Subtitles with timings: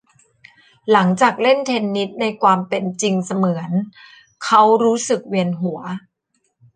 [0.91, 3.71] หลังจากเล่นเทนนิสในความเป็นจริงเสมือน
[4.43, 5.79] เขารู้สึกเวียนหัว